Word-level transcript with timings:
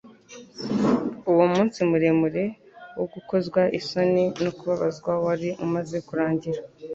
Uwo 1.31 1.45
munsi 1.53 1.79
muremure 1.89 2.43
wo 2.97 3.05
gukozwa 3.13 3.61
isoni 3.79 4.23
no 4.43 4.51
kubabazwa 4.57 5.11
wari 5.25 5.49
umaze 5.65 5.97
kurangira. 6.07 6.61